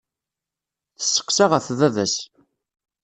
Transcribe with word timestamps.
Tesseqsa 0.97 1.45
ɣef 1.51 1.65
baba-s. 1.79 2.15